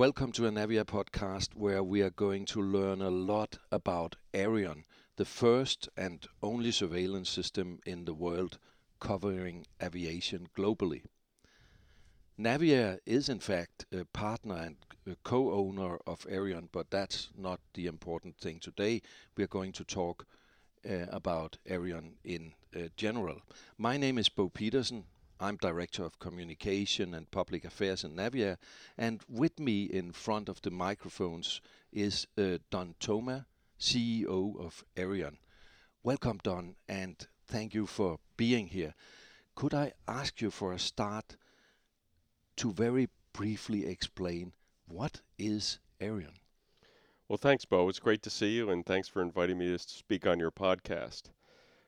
welcome 0.00 0.32
to 0.32 0.46
a 0.46 0.50
Naviair 0.50 0.86
podcast 0.86 1.50
where 1.54 1.82
we 1.82 2.00
are 2.00 2.08
going 2.08 2.46
to 2.46 2.62
learn 2.62 3.02
a 3.02 3.10
lot 3.10 3.58
about 3.70 4.16
Aireon, 4.32 4.84
the 5.16 5.26
first 5.26 5.90
and 5.94 6.26
only 6.42 6.70
surveillance 6.70 7.28
system 7.28 7.80
in 7.84 8.06
the 8.06 8.14
world 8.14 8.56
covering 8.98 9.66
aviation 9.82 10.48
globally. 10.56 11.02
Naviair 12.38 12.96
is 13.04 13.28
in 13.28 13.40
fact 13.40 13.84
a 13.92 14.06
partner 14.06 14.54
and 14.54 15.16
co-owner 15.22 15.98
of 16.06 16.20
Aireon, 16.20 16.70
but 16.72 16.90
that's 16.90 17.28
not 17.36 17.60
the 17.74 17.84
important 17.84 18.38
thing 18.38 18.58
today. 18.58 19.02
We 19.36 19.44
are 19.44 19.48
going 19.58 19.72
to 19.72 19.84
talk 19.84 20.24
uh, 20.88 21.08
about 21.10 21.58
Aireon 21.68 22.12
in 22.24 22.54
uh, 22.74 22.88
general. 22.96 23.42
My 23.76 23.98
name 23.98 24.16
is 24.16 24.30
Bo 24.30 24.48
Petersen. 24.48 25.04
I'm 25.42 25.56
Director 25.56 26.04
of 26.04 26.18
Communication 26.18 27.14
and 27.14 27.30
Public 27.30 27.64
Affairs 27.64 28.04
in 28.04 28.14
Naviair, 28.14 28.58
and 28.98 29.22
with 29.26 29.58
me 29.58 29.84
in 29.84 30.12
front 30.12 30.50
of 30.50 30.60
the 30.60 30.70
microphones 30.70 31.62
is 31.90 32.26
uh, 32.36 32.58
Don 32.70 32.94
Thoma, 33.00 33.46
CEO 33.78 34.60
of 34.60 34.84
Aireon. 34.96 35.38
Welcome, 36.02 36.40
Don, 36.42 36.76
and 36.86 37.26
thank 37.46 37.72
you 37.72 37.86
for 37.86 38.18
being 38.36 38.66
here. 38.66 38.92
Could 39.54 39.72
I 39.72 39.94
ask 40.06 40.42
you 40.42 40.50
for 40.50 40.74
a 40.74 40.78
start 40.78 41.38
to 42.56 42.70
very 42.70 43.08
briefly 43.32 43.86
explain 43.86 44.52
what 44.88 45.22
is 45.38 45.78
Aireon? 46.02 46.34
Well, 47.28 47.38
thanks, 47.38 47.64
Bo. 47.64 47.88
It's 47.88 47.98
great 47.98 48.22
to 48.24 48.30
see 48.30 48.50
you, 48.50 48.68
and 48.68 48.84
thanks 48.84 49.08
for 49.08 49.22
inviting 49.22 49.56
me 49.56 49.68
to 49.68 49.78
speak 49.78 50.26
on 50.26 50.38
your 50.38 50.50
podcast. 50.50 51.30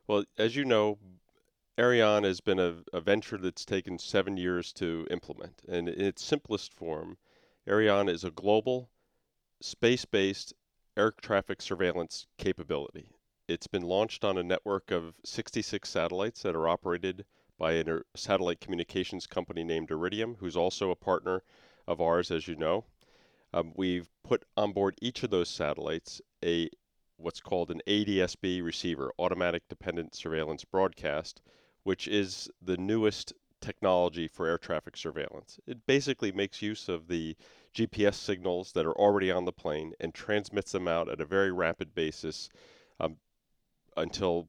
Well, 0.06 0.24
as 0.38 0.56
you 0.56 0.64
know, 0.64 0.96
Aireon 1.78 2.24
has 2.24 2.40
been 2.40 2.58
a, 2.58 2.82
a 2.92 3.00
venture 3.00 3.38
that's 3.38 3.64
taken 3.64 3.98
seven 3.98 4.36
years 4.36 4.74
to 4.74 5.06
implement. 5.10 5.62
And 5.66 5.88
in 5.88 6.04
its 6.04 6.22
simplest 6.22 6.74
form, 6.74 7.16
Aireon 7.66 8.10
is 8.10 8.24
a 8.24 8.30
global, 8.30 8.90
space 9.62 10.04
based 10.04 10.52
air 10.98 11.10
traffic 11.10 11.62
surveillance 11.62 12.26
capability. 12.36 13.08
It's 13.48 13.66
been 13.66 13.84
launched 13.84 14.22
on 14.22 14.36
a 14.36 14.42
network 14.42 14.90
of 14.90 15.14
66 15.24 15.88
satellites 15.88 16.42
that 16.42 16.54
are 16.54 16.68
operated 16.68 17.24
by 17.58 17.72
a 17.72 17.84
satellite 18.14 18.60
communications 18.60 19.26
company 19.26 19.64
named 19.64 19.90
Iridium, 19.90 20.36
who's 20.40 20.56
also 20.56 20.90
a 20.90 20.96
partner 20.96 21.42
of 21.88 22.02
ours, 22.02 22.30
as 22.30 22.46
you 22.46 22.54
know. 22.54 22.84
Um, 23.54 23.72
we've 23.74 24.10
put 24.22 24.44
on 24.58 24.72
board 24.72 24.96
each 25.00 25.22
of 25.22 25.30
those 25.30 25.48
satellites 25.48 26.20
a 26.44 26.68
what's 27.16 27.40
called 27.40 27.70
an 27.70 27.80
ADSB 27.86 28.62
receiver, 28.62 29.12
Automatic 29.18 29.68
Dependent 29.68 30.14
Surveillance 30.14 30.64
Broadcast, 30.64 31.40
which 31.84 32.06
is 32.08 32.50
the 32.60 32.76
newest 32.76 33.32
technology 33.60 34.28
for 34.28 34.46
air 34.46 34.58
traffic 34.58 34.96
surveillance. 34.96 35.58
It 35.66 35.86
basically 35.86 36.32
makes 36.32 36.60
use 36.60 36.88
of 36.88 37.08
the 37.08 37.36
GPS 37.74 38.14
signals 38.14 38.72
that 38.72 38.84
are 38.84 38.98
already 38.98 39.30
on 39.30 39.44
the 39.44 39.52
plane 39.52 39.94
and 40.00 40.12
transmits 40.12 40.72
them 40.72 40.88
out 40.88 41.08
at 41.08 41.20
a 41.20 41.24
very 41.24 41.52
rapid 41.52 41.94
basis 41.94 42.50
um, 43.00 43.16
until 43.96 44.48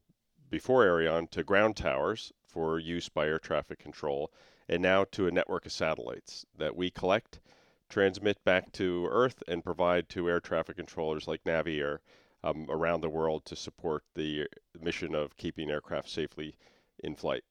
before 0.50 0.84
Aireon 0.84 1.30
to 1.30 1.42
ground 1.42 1.76
towers 1.76 2.32
for 2.46 2.78
use 2.78 3.08
by 3.08 3.26
air 3.26 3.38
traffic 3.38 3.78
control, 3.78 4.30
and 4.68 4.82
now 4.82 5.04
to 5.12 5.26
a 5.26 5.30
network 5.30 5.66
of 5.66 5.72
satellites 5.72 6.44
that 6.56 6.76
we 6.76 6.90
collect 6.90 7.40
transmit 7.88 8.42
back 8.44 8.72
to 8.72 9.06
Earth 9.10 9.42
and 9.46 9.64
provide 9.64 10.08
to 10.08 10.28
air 10.28 10.40
traffic 10.40 10.76
controllers 10.76 11.28
like 11.28 11.44
Naviair 11.44 11.98
um, 12.42 12.66
around 12.68 13.00
the 13.00 13.08
world 13.08 13.44
to 13.46 13.56
support 13.56 14.04
the 14.14 14.46
mission 14.80 15.14
of 15.14 15.36
keeping 15.36 15.70
aircraft 15.70 16.08
safely 16.08 16.56
in 17.04 17.14
flight. 17.14 17.44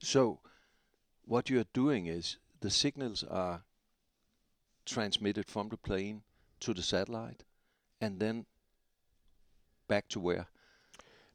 So, 0.00 0.40
what 1.24 1.50
you're 1.50 1.64
doing 1.72 2.06
is 2.06 2.36
the 2.60 2.70
signals 2.70 3.24
are 3.24 3.62
transmitted 4.86 5.48
from 5.48 5.68
the 5.68 5.76
plane 5.76 6.22
to 6.60 6.74
the 6.74 6.82
satellite 6.82 7.44
and 8.00 8.18
then 8.18 8.46
back 9.88 10.08
to 10.08 10.20
where? 10.20 10.46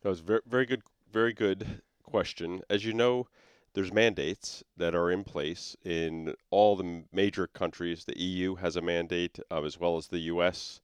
That 0.02 0.09
was 0.09 0.19
very, 0.19 0.41
very 0.47 0.66
good, 0.66 0.81
very 1.12 1.34
good 1.34 1.81
question. 2.03 2.62
As 2.69 2.86
you 2.86 2.94
know, 2.94 3.28
there's 3.74 3.92
mandates 3.92 4.63
that 4.78 4.96
are 4.96 5.12
in 5.12 5.24
place 5.24 5.75
in 5.84 6.34
all 6.50 6.75
the 6.75 7.03
major 7.12 7.47
countries. 7.47 8.06
The 8.06 8.19
EU 8.19 8.56
has 8.56 8.75
a 8.75 8.81
mandate, 8.81 9.40
uh, 9.52 9.63
as 9.63 9.80
well 9.80 9.97
as 9.97 10.07
the 10.07 10.19
US, 10.19 10.80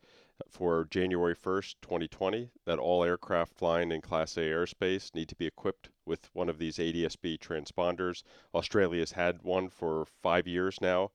for 0.50 0.86
January 0.90 1.36
1st, 1.36 1.76
2020, 1.82 2.50
that 2.66 2.80
all 2.80 3.04
aircraft 3.04 3.54
flying 3.54 3.92
in 3.92 4.02
Class 4.02 4.38
A 4.38 4.42
airspace 4.42 5.14
need 5.14 5.30
to 5.30 5.36
be 5.36 5.46
equipped 5.46 5.90
with 6.06 6.30
one 6.34 6.50
of 6.50 6.58
these 6.58 6.78
ADSB 6.78 7.38
transponders. 7.40 8.24
Australia's 8.54 9.12
had 9.12 9.44
one 9.44 9.70
for 9.70 10.06
five 10.06 10.48
years 10.48 10.80
now 10.82 11.12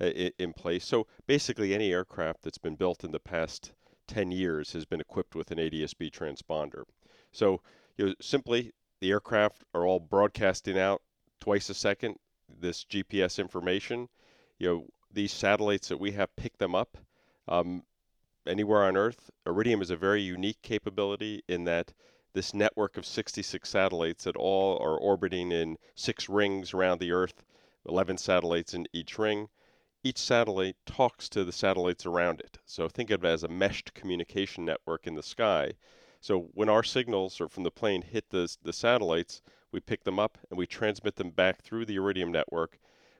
uh, 0.00 0.06
in 0.06 0.52
place. 0.52 0.84
So 0.84 1.06
basically, 1.26 1.74
any 1.74 1.92
aircraft 1.92 2.42
that's 2.42 2.58
been 2.58 2.76
built 2.76 3.04
in 3.04 3.12
the 3.12 3.20
past 3.20 3.72
10 4.08 4.30
years 4.30 4.72
has 4.72 4.84
been 4.84 5.00
equipped 5.00 5.34
with 5.34 5.50
an 5.50 5.58
ADSB 5.58 6.10
transponder. 6.10 6.84
So 7.32 7.60
you 7.96 8.06
know, 8.06 8.14
simply, 8.20 8.72
the 9.00 9.10
aircraft 9.10 9.64
are 9.74 9.86
all 9.86 10.00
broadcasting 10.00 10.78
out 10.78 11.02
twice 11.40 11.70
a 11.70 11.74
second 11.74 12.16
this 12.60 12.84
GPS 12.84 13.38
information. 13.38 14.08
You 14.58 14.68
know, 14.68 14.86
these 15.12 15.32
satellites 15.32 15.88
that 15.88 16.00
we 16.00 16.12
have 16.12 16.34
pick 16.36 16.56
them 16.58 16.74
up 16.74 16.96
um, 17.48 17.82
anywhere 18.48 18.84
on 18.84 18.96
Earth. 18.96 19.30
Iridium 19.46 19.82
is 19.82 19.90
a 19.90 19.96
very 19.96 20.22
unique 20.22 20.62
capability 20.62 21.42
in 21.48 21.64
that 21.64 21.92
this 22.32 22.52
network 22.52 22.96
of 22.96 23.06
66 23.06 23.68
satellites 23.68 24.24
that 24.24 24.36
all 24.36 24.78
are 24.78 24.98
orbiting 24.98 25.52
in 25.52 25.78
six 25.94 26.28
rings 26.28 26.74
around 26.74 27.00
the 27.00 27.10
Earth, 27.10 27.44
11 27.88 28.18
satellites 28.18 28.74
in 28.74 28.86
each 28.92 29.18
ring. 29.18 29.48
Each 30.02 30.18
satellite 30.18 30.76
talks 30.84 31.28
to 31.30 31.44
the 31.44 31.52
satellites 31.52 32.04
around 32.04 32.40
it. 32.40 32.58
So 32.64 32.88
think 32.88 33.10
of 33.10 33.24
it 33.24 33.28
as 33.28 33.42
a 33.42 33.48
meshed 33.48 33.94
communication 33.94 34.64
network 34.64 35.06
in 35.06 35.14
the 35.14 35.22
sky. 35.22 35.72
So 36.20 36.50
when 36.54 36.68
our 36.68 36.82
signals 36.82 37.40
or 37.40 37.48
from 37.48 37.62
the 37.62 37.70
plane 37.70 38.02
hit 38.02 38.30
the, 38.30 38.54
the 38.62 38.72
satellites, 38.72 39.40
we 39.72 39.80
pick 39.80 40.04
them 40.04 40.18
up 40.18 40.38
and 40.50 40.58
we 40.58 40.66
transmit 40.66 41.16
them 41.16 41.30
back 41.30 41.62
through 41.62 41.86
the 41.86 41.96
Iridium 41.96 42.32
network. 42.32 42.78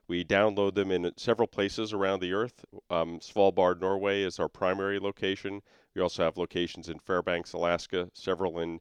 We 0.08 0.24
download 0.24 0.74
them 0.74 0.92
in 0.92 1.12
several 1.16 1.48
places 1.48 1.92
around 1.92 2.20
the 2.20 2.32
Earth. 2.32 2.64
Um, 2.90 3.18
Svalbard, 3.18 3.80
Norway 3.80 4.22
is 4.22 4.38
our 4.38 4.48
primary 4.48 5.00
location. 5.00 5.62
We 5.94 6.02
also 6.02 6.22
have 6.22 6.36
locations 6.36 6.88
in 6.88 6.98
Fairbanks, 7.00 7.52
Alaska, 7.54 8.10
several 8.14 8.60
in 8.60 8.80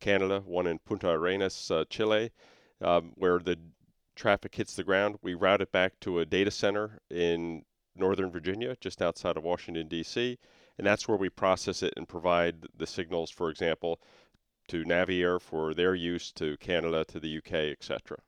Canada, 0.00 0.40
one 0.44 0.66
in 0.66 0.80
Punta 0.80 1.08
Arenas, 1.08 1.70
uh, 1.70 1.84
Chile, 1.88 2.32
um, 2.80 3.12
where 3.14 3.38
the 3.38 3.58
traffic 4.16 4.54
hits 4.54 4.74
the 4.74 4.84
ground. 4.84 5.18
We 5.22 5.34
route 5.34 5.60
it 5.60 5.70
back 5.70 6.00
to 6.00 6.18
a 6.18 6.26
data 6.26 6.50
center 6.50 6.98
in 7.10 7.64
Northern 7.94 8.30
Virginia, 8.30 8.76
just 8.80 9.00
outside 9.00 9.36
of 9.36 9.44
Washington, 9.44 9.86
D.C., 9.88 10.38
and 10.76 10.86
that's 10.86 11.06
where 11.06 11.16
we 11.16 11.28
process 11.28 11.84
it 11.84 11.94
and 11.96 12.08
provide 12.08 12.66
the 12.76 12.86
signals, 12.86 13.30
for 13.30 13.48
example, 13.48 14.00
to 14.66 14.84
Naviair 14.84 15.40
for 15.40 15.72
their 15.72 15.94
use 15.94 16.32
to 16.32 16.56
Canada, 16.56 17.04
to 17.04 17.20
the 17.20 17.38
UK, 17.38 17.52
etc. 17.70 18.18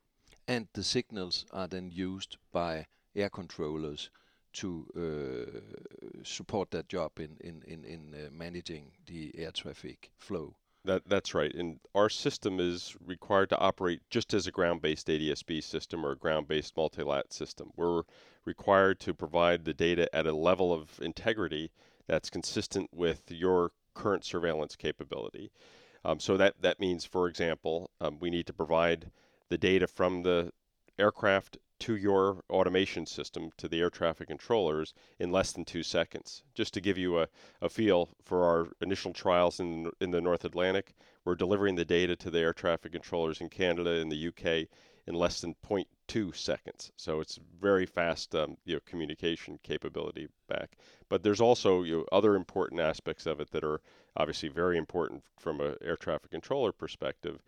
And 0.49 0.69
the 0.75 0.83
signals 0.83 1.45
are 1.53 1.67
then 1.67 1.91
used 1.91 2.37
by 2.53 2.87
air 3.15 3.31
controllers 3.31 4.11
to 4.55 4.87
uh, 4.97 6.23
support 6.23 6.71
that 6.71 6.89
job 6.89 7.13
in 7.19 7.37
in 7.41 7.63
in, 7.67 7.85
in 7.85 8.15
uh, 8.15 8.31
managing 8.31 8.93
the 9.07 9.33
air 9.37 9.51
traffic 9.51 10.11
flow. 10.19 10.55
That 10.85 11.03
that's 11.09 11.35
right. 11.35 11.53
And 11.53 11.81
our 11.95 12.09
system 12.09 12.61
is 12.61 12.97
required 13.05 13.51
to 13.51 13.59
operate 13.59 14.03
just 14.09 14.33
as 14.33 14.47
a 14.47 14.53
ground-based 14.53 15.09
ADSB 15.09 15.63
system 15.63 16.07
or 16.07 16.13
a 16.13 16.17
ground-based 16.17 16.77
multilat 16.77 17.33
system. 17.33 17.73
We're 17.77 18.03
required 18.45 19.01
to 19.01 19.13
provide 19.13 19.65
the 19.65 19.75
data 19.75 20.09
at 20.15 20.27
a 20.27 20.33
level 20.33 20.73
of 20.73 21.01
integrity 21.03 21.73
that's 22.07 22.31
consistent 22.31 22.89
with 22.93 23.23
your 23.29 23.73
current 23.95 24.25
surveillance 24.25 24.77
capability. 24.77 25.51
Um, 26.05 26.21
so 26.21 26.37
that, 26.37 26.55
that 26.61 26.79
means, 26.79 27.05
for 27.05 27.27
example, 27.27 27.91
um, 28.01 28.19
we 28.21 28.31
need 28.31 28.47
to 28.47 28.53
provide 28.53 29.11
the 29.49 29.59
data 29.59 29.87
from 29.87 30.23
the 30.23 30.53
aircraft 30.99 31.59
to 31.79 31.95
your 31.97 32.43
automation 32.49 33.05
system, 33.05 33.51
to 33.59 33.69
the 33.69 33.81
air 33.81 33.91
traffic 33.91 34.29
controllers, 34.29 34.95
in 35.19 35.31
less 35.31 35.53
than 35.53 35.65
two 35.65 35.83
seconds. 35.83 36.43
Just 36.55 36.73
to 36.75 36.81
give 36.81 36.97
you 36.97 37.19
a, 37.21 37.29
a 37.61 37.69
feel 37.69 38.09
for 38.25 38.45
our 38.45 38.69
initial 38.81 39.13
trials 39.13 39.61
in, 39.61 39.91
in 40.01 40.11
the 40.11 40.21
North 40.21 40.45
Atlantic, 40.45 40.95
we're 41.25 41.35
delivering 41.35 41.75
the 41.75 41.85
data 41.85 42.17
to 42.17 42.31
the 42.31 42.39
air 42.39 42.55
traffic 42.55 42.93
controllers 42.93 43.41
in 43.41 43.49
Canada 43.51 44.01
and 44.01 44.11
the 44.11 44.29
UK 44.29 44.69
in 45.07 45.15
less 45.15 45.41
than 45.41 45.55
0.2 45.69 46.35
seconds. 46.35 46.91
So 46.97 47.21
it's 47.21 47.39
very 47.61 47.87
fast 47.87 48.35
um, 48.35 48.57
you 48.65 48.75
know, 48.75 48.81
communication 48.87 49.59
capability 49.63 50.29
back. 50.49 50.77
But 51.09 51.23
there's 51.23 51.41
also 51.41 51.83
you 51.83 51.99
know, 51.99 52.05
other 52.11 52.35
important 52.35 52.81
aspects 52.81 53.27
of 53.27 53.41
it 53.41 53.51
that 53.53 53.63
are 53.65 53.81
obviously 54.17 54.49
very 54.49 54.79
important 54.79 55.23
from 55.39 55.61
an 55.61 55.77
air 55.83 55.97
traffic 55.97 56.31
controller 56.31 56.73
perspective. 56.73 57.41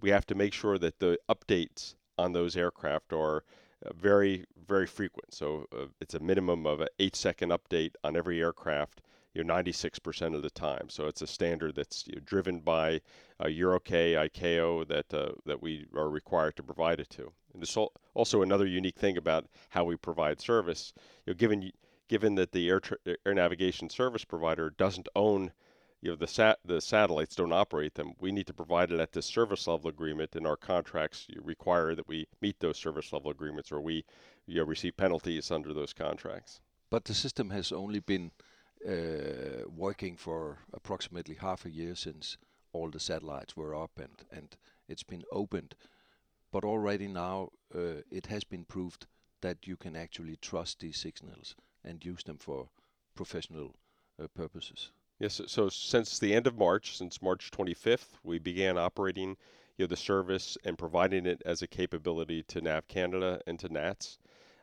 We 0.00 0.10
have 0.10 0.26
to 0.26 0.34
make 0.34 0.52
sure 0.52 0.78
that 0.78 0.98
the 0.98 1.18
updates 1.28 1.94
on 2.18 2.32
those 2.32 2.56
aircraft 2.56 3.12
are 3.12 3.44
uh, 3.84 3.92
very, 3.94 4.44
very 4.66 4.86
frequent. 4.86 5.34
So 5.34 5.66
uh, 5.72 5.86
it's 6.00 6.14
a 6.14 6.20
minimum 6.20 6.66
of 6.66 6.80
an 6.80 6.88
eight 6.98 7.16
second 7.16 7.50
update 7.50 7.92
on 8.04 8.16
every 8.16 8.40
aircraft 8.40 9.02
you 9.36 9.44
know, 9.44 9.54
96% 9.54 10.34
of 10.34 10.40
the 10.40 10.48
time. 10.48 10.88
So 10.88 11.08
it's 11.08 11.20
a 11.20 11.26
standard 11.26 11.74
that's 11.74 12.06
you 12.06 12.14
know, 12.16 12.22
driven 12.24 12.60
by 12.60 13.02
uh, 13.38 13.44
EUROCAE, 13.44 14.30
ICAO 14.30 14.88
that 14.88 15.12
uh, 15.12 15.32
that 15.44 15.60
we 15.60 15.84
are 15.94 16.08
required 16.08 16.56
to 16.56 16.62
provide 16.62 17.00
it 17.00 17.10
to. 17.10 17.30
And 17.52 17.62
this 17.62 17.76
also 18.14 18.40
another 18.40 18.66
unique 18.66 18.96
thing 18.96 19.18
about 19.18 19.46
how 19.68 19.84
we 19.84 19.96
provide 19.96 20.40
service. 20.40 20.94
You 21.26 21.34
know, 21.34 21.36
given 21.36 21.70
given 22.08 22.34
that 22.36 22.52
the 22.52 22.70
air, 22.70 22.80
air 23.26 23.34
navigation 23.34 23.90
service 23.90 24.24
provider 24.24 24.70
doesn't 24.70 25.08
own 25.14 25.52
you 26.00 26.10
know 26.10 26.16
the 26.16 26.26
sat 26.26 26.58
the 26.64 26.80
satellites 26.80 27.36
don't 27.36 27.52
operate 27.52 27.94
them. 27.94 28.12
We 28.20 28.32
need 28.32 28.46
to 28.46 28.54
provide 28.54 28.92
it 28.92 29.00
at 29.00 29.12
this 29.12 29.26
service 29.26 29.66
level 29.66 29.88
agreement, 29.88 30.36
and 30.36 30.46
our 30.46 30.56
contracts 30.56 31.26
require 31.42 31.94
that 31.94 32.08
we 32.08 32.26
meet 32.40 32.60
those 32.60 32.78
service 32.78 33.12
level 33.12 33.30
agreements, 33.30 33.72
or 33.72 33.80
we 33.80 34.04
you 34.46 34.56
know, 34.56 34.64
receive 34.64 34.96
penalties 34.96 35.50
under 35.50 35.72
those 35.72 35.92
contracts. 35.92 36.60
But 36.90 37.04
the 37.04 37.14
system 37.14 37.50
has 37.50 37.72
only 37.72 38.00
been 38.00 38.30
uh, 38.86 39.68
working 39.74 40.16
for 40.16 40.58
approximately 40.72 41.34
half 41.34 41.64
a 41.64 41.70
year 41.70 41.94
since 41.94 42.36
all 42.72 42.90
the 42.90 43.00
satellites 43.00 43.56
were 43.56 43.74
up 43.74 43.98
and 43.98 44.24
and 44.30 44.56
it's 44.88 45.02
been 45.02 45.24
opened. 45.32 45.74
But 46.52 46.64
already 46.64 47.08
now 47.08 47.50
uh, 47.74 48.02
it 48.10 48.26
has 48.26 48.44
been 48.44 48.64
proved 48.64 49.06
that 49.40 49.66
you 49.66 49.76
can 49.76 49.96
actually 49.96 50.36
trust 50.36 50.80
these 50.80 50.98
signals 50.98 51.56
and 51.84 52.04
use 52.04 52.22
them 52.24 52.38
for 52.38 52.68
professional 53.14 53.74
uh, 54.22 54.28
purposes. 54.28 54.90
Yes, 55.18 55.40
so 55.46 55.68
since 55.70 56.18
the 56.18 56.34
end 56.34 56.46
of 56.46 56.58
March, 56.58 56.96
since 56.96 57.22
March 57.22 57.50
25th, 57.50 58.18
we 58.22 58.38
began 58.38 58.76
operating 58.76 59.36
you 59.78 59.84
know, 59.84 59.86
the 59.86 59.96
service 59.96 60.58
and 60.62 60.76
providing 60.78 61.24
it 61.24 61.42
as 61.46 61.62
a 61.62 61.66
capability 61.66 62.42
to 62.44 62.60
NAV 62.60 62.86
Canada 62.86 63.40
and 63.46 63.58
to 63.60 63.70
NATS. 63.70 64.18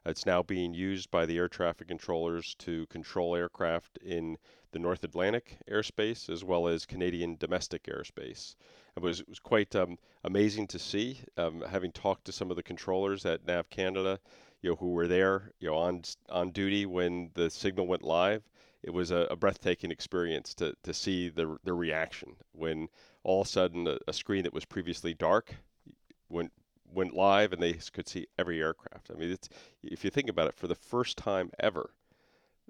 It's 0.05 0.25
now 0.27 0.43
being 0.43 0.73
used 0.73 1.09
by 1.09 1.25
the 1.25 1.37
air 1.37 1.47
traffic 1.47 1.87
controllers 1.87 2.53
to 2.59 2.85
control 2.87 3.35
aircraft 3.35 3.97
in 3.97 4.37
the 4.71 4.79
North 4.79 5.03
Atlantic 5.03 5.57
airspace 5.67 6.29
as 6.29 6.43
well 6.43 6.67
as 6.67 6.85
Canadian 6.85 7.35
domestic 7.37 7.83
airspace. 7.83 8.55
It 8.95 9.01
was, 9.01 9.21
it 9.21 9.29
was 9.29 9.39
quite 9.39 9.75
um, 9.75 9.97
amazing 10.23 10.67
to 10.67 10.77
see, 10.79 11.21
um, 11.35 11.61
having 11.61 11.91
talked 11.91 12.25
to 12.25 12.31
some 12.31 12.51
of 12.51 12.57
the 12.57 12.63
controllers 12.63 13.25
at 13.25 13.45
NAV 13.45 13.69
Canada, 13.71 14.19
you 14.61 14.69
know, 14.69 14.75
who 14.75 14.91
were 14.91 15.07
there, 15.07 15.51
you 15.59 15.69
know, 15.69 15.77
on 15.77 16.03
on 16.29 16.51
duty 16.51 16.85
when 16.85 17.31
the 17.33 17.49
signal 17.49 17.87
went 17.87 18.03
live 18.03 18.43
it 18.83 18.91
was 18.91 19.11
a, 19.11 19.27
a, 19.31 19.35
breathtaking 19.35 19.91
experience 19.91 20.53
to, 20.55 20.75
to 20.83 20.93
see 20.93 21.29
the, 21.29 21.57
the 21.63 21.73
reaction 21.73 22.35
when 22.51 22.89
all 23.23 23.41
of 23.41 23.47
a 23.47 23.49
sudden 23.49 23.87
a, 23.87 23.97
a, 24.07 24.13
screen 24.13 24.43
that 24.43 24.53
was 24.53 24.65
previously 24.65 25.13
dark 25.13 25.55
went 26.29 26.51
went 26.93 27.13
live 27.13 27.53
and 27.53 27.61
they 27.61 27.73
could 27.73 28.07
see 28.07 28.27
every 28.37 28.61
aircraft. 28.61 29.09
I 29.11 29.17
mean, 29.17 29.31
it's, 29.31 29.49
if 29.81 30.03
you 30.03 30.11
think 30.11 30.29
about 30.29 30.47
it, 30.47 30.55
for 30.55 30.67
the 30.67 30.75
first 30.75 31.17
time 31.17 31.49
ever, 31.59 31.89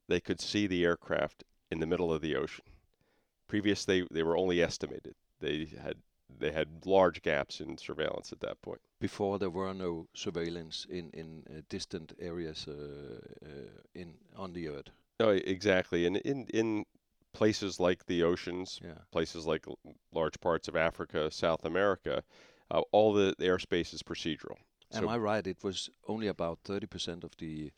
they 0.07 0.21
could 0.21 0.39
see 0.39 0.65
the 0.65 0.85
aircraft 0.85 1.43
in 1.69 1.79
the 1.81 1.85
middle 1.85 2.13
of 2.13 2.21
the 2.21 2.35
ocean. 2.35 2.63
Previous, 3.47 3.83
they, 3.83 4.07
they 4.11 4.23
were 4.23 4.37
only 4.37 4.61
estimated. 4.61 5.15
They 5.41 5.67
had 5.81 5.97
they 6.39 6.51
had 6.51 6.85
large 6.85 7.21
gaps 7.21 7.59
in 7.59 7.77
surveillance 7.77 8.31
at 8.31 8.39
that 8.39 8.61
point. 8.61 8.81
Before 8.99 9.37
there 9.37 9.49
were 9.49 9.73
no 9.73 10.07
surveillance 10.13 10.85
in 10.89 11.09
in 11.11 11.43
uh, 11.49 11.61
distant 11.69 12.13
areas 12.19 12.65
uh, 12.67 13.19
uh, 13.45 13.81
in 13.93 14.15
on 14.35 14.53
the 14.53 14.69
earth. 14.69 14.89
No, 15.23 15.29
exactly. 15.29 16.05
And 16.05 16.17
in 16.17 16.47
in 16.53 16.85
places 17.31 17.79
like 17.79 18.05
the 18.07 18.23
oceans, 18.23 18.79
yeah. 18.83 18.99
places 19.11 19.45
like 19.45 19.65
large 20.13 20.39
parts 20.41 20.67
of 20.67 20.75
Africa, 20.75 21.31
South 21.31 21.63
America, 21.65 22.23
uh, 22.69 22.81
all 22.91 23.13
the, 23.13 23.33
the, 23.39 23.45
airspace 23.45 23.93
is 23.93 24.03
procedural. 24.03 24.57
Am 24.93 25.03
so 25.03 25.09
I 25.09 25.17
right? 25.17 25.47
It 25.47 25.63
was 25.63 25.89
only 26.07 26.27
about 26.27 26.59
30% 26.65 27.23
of 27.23 27.31
the 27.37 27.71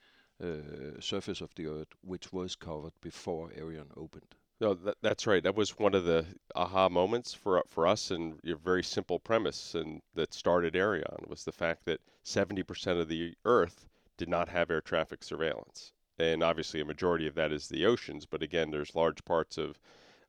uh, 0.43 0.99
surface 0.99 1.39
of 1.39 1.53
the 1.55 1.67
Earth 1.67 1.93
which 2.01 2.33
was 2.33 2.55
covered 2.55 2.93
before 2.99 3.49
Aireon 3.49 3.89
opened. 3.95 4.35
No, 4.59 4.73
that, 4.73 4.97
that's 5.01 5.27
right. 5.27 5.43
That 5.43 5.55
was 5.55 5.77
one 5.77 5.93
of 5.93 6.05
the 6.05 6.25
aha 6.55 6.89
moments 6.89 7.33
for 7.33 7.63
for 7.67 7.85
us, 7.85 8.09
and 8.09 8.39
a 8.43 8.55
very 8.55 8.83
simple 8.83 9.19
premise, 9.19 9.75
and 9.75 10.01
that 10.15 10.33
started 10.33 10.73
Aireon 10.73 11.27
was 11.29 11.43
the 11.43 11.51
fact 11.51 11.85
that 11.85 11.99
70% 12.23 12.99
of 12.99 13.07
the 13.07 13.35
Earth 13.45 13.87
did 14.17 14.29
not 14.29 14.49
have 14.49 14.71
air 14.71 14.81
traffic 14.81 15.23
surveillance 15.23 15.91
and 16.17 16.43
obviously 16.43 16.81
a 16.81 16.85
majority 16.85 17.27
of 17.27 17.35
that 17.35 17.51
is 17.51 17.67
the 17.67 17.85
oceans. 17.85 18.25
But 18.25 18.41
again, 18.41 18.71
there's 18.71 18.95
large 18.95 19.23
parts 19.25 19.57
of 19.57 19.79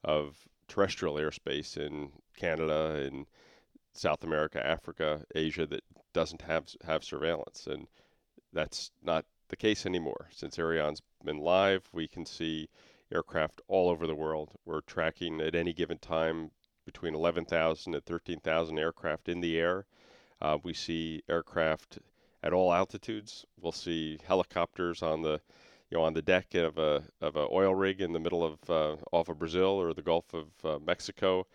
of 0.04 0.48
terrestrial 0.68 1.16
airspace 1.16 1.76
in 1.76 2.10
Canada 2.36 3.06
and 3.06 3.26
South 3.92 4.22
America, 4.24 4.64
Africa, 4.64 5.24
Asia 5.34 5.66
that 5.66 5.84
doesn't 6.12 6.42
have 6.42 6.68
have 6.84 7.04
surveillance, 7.04 7.66
and 7.66 7.86
that's 8.52 8.90
not 9.02 9.24
the 9.48 9.56
case 9.56 9.86
anymore. 9.86 10.28
Since 10.30 10.56
Aireon's 10.56 11.02
been 11.24 11.38
live, 11.38 11.88
we 11.92 12.08
can 12.08 12.26
see 12.26 12.68
aircraft 13.12 13.60
all 13.68 13.88
over 13.88 14.06
the 14.06 14.14
world. 14.14 14.50
We're 14.64 14.80
tracking 14.80 15.40
at 15.40 15.54
any 15.54 15.72
given 15.72 15.98
time 15.98 16.50
between 16.84 17.14
11,000 17.14 17.94
and 17.94 18.04
13,000 18.04 18.78
aircraft 18.78 19.28
in 19.28 19.40
the 19.40 19.58
air. 19.58 19.86
Uh, 20.40 20.58
we 20.62 20.72
see 20.72 21.22
aircraft 21.28 21.98
at 22.42 22.52
all 22.52 22.72
altitudes. 22.72 23.44
We'll 23.60 23.72
see 23.72 24.18
helicopters 24.26 25.02
on 25.02 25.22
the 25.22 25.40
you 25.90 25.98
know, 25.98 26.04
on 26.04 26.14
the 26.14 26.22
deck 26.22 26.54
of 26.54 26.78
a 26.78 27.02
of 27.20 27.36
an 27.36 27.48
oil 27.52 27.74
rig 27.74 28.00
in 28.00 28.12
the 28.12 28.20
middle 28.20 28.44
of 28.44 28.70
uh, 28.70 28.96
off 29.12 29.28
of 29.28 29.38
Brazil 29.38 29.80
or 29.80 29.94
the 29.94 30.02
Gulf 30.02 30.34
of 30.34 30.46
uh, 30.64 30.78
Mexico. 30.84 31.46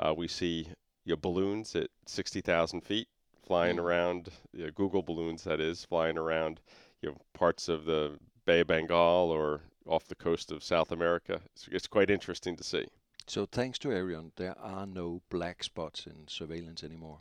Uh, 0.00 0.12
we 0.16 0.26
see 0.26 0.68
you 1.04 1.12
know, 1.12 1.16
balloons 1.16 1.76
at 1.76 1.88
60,000 2.06 2.80
feet 2.80 3.08
flying 3.44 3.76
mm. 3.76 3.80
around, 3.80 4.28
you 4.52 4.64
know, 4.64 4.70
Google 4.74 5.02
balloons 5.02 5.44
that 5.44 5.60
is, 5.60 5.84
flying 5.84 6.18
around 6.18 6.60
you 7.02 7.10
know, 7.10 7.16
parts 7.34 7.68
of 7.68 7.84
the 7.84 8.18
Bay 8.46 8.60
of 8.60 8.66
Bengal 8.66 9.30
or 9.30 9.60
off 9.86 10.06
the 10.06 10.14
coast 10.14 10.50
of 10.50 10.64
South 10.64 10.92
America. 10.92 11.40
It's, 11.54 11.68
it's 11.70 11.86
quite 11.86 12.10
interesting 12.10 12.56
to 12.56 12.64
see. 12.64 12.86
So 13.26 13.46
thanks 13.46 13.78
to 13.80 13.88
Aireon, 13.88 14.32
there 14.36 14.58
are 14.58 14.86
no 14.86 15.22
black 15.30 15.62
spots 15.62 16.06
in 16.06 16.28
surveillance 16.28 16.82
anymore. 16.82 17.18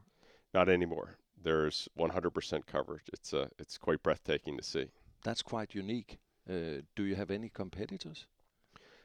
Not 0.53 0.69
anymore. 0.69 1.17
There's 1.41 1.87
100% 1.97 2.65
coverage. 2.65 3.03
It's 3.11 3.33
uh, 3.33 3.47
it's 3.59 3.77
quite 3.77 4.01
breathtaking 4.03 4.57
to 4.57 4.63
see. 4.63 4.87
That's 5.23 5.41
quite 5.41 5.75
unique. 5.75 6.19
Uh, 6.49 6.81
do 6.95 7.03
you 7.03 7.15
have 7.15 7.31
any 7.31 7.49
competitors? 7.49 8.25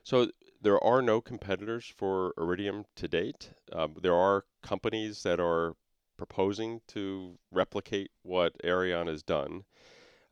So 0.02 0.30
there 0.60 0.82
are 0.82 1.02
no 1.02 1.20
competitors 1.20 1.92
for 1.96 2.32
Iridium 2.38 2.84
to 2.96 3.08
date. 3.08 3.50
Um, 3.72 3.94
there 4.02 4.14
are 4.14 4.44
companies 4.62 5.22
that 5.22 5.38
are 5.38 5.74
proposing 6.16 6.80
to 6.88 7.38
replicate 7.52 8.10
what 8.22 8.58
Aireon 8.64 9.06
has 9.06 9.22
done. 9.22 9.64